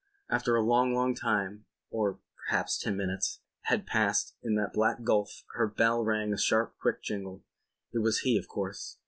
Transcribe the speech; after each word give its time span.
After 0.31 0.55
a 0.55 0.63
long 0.63 0.95
long 0.95 1.13
time 1.13 1.65
(or 1.91 2.17
perhaps 2.35 2.79
ten 2.79 2.97
minutes) 2.97 3.41
had 3.65 3.85
passed 3.85 4.33
in 4.41 4.55
that 4.55 4.73
black 4.73 5.03
gulf 5.03 5.43
her 5.53 5.67
bell 5.67 6.03
rang 6.03 6.33
a 6.33 6.39
sharp 6.39 6.75
quick 6.79 7.03
jingle. 7.03 7.43
It 7.93 7.99
was 7.99 8.21
he, 8.21 8.35
of 8.35 8.47
course. 8.47 8.97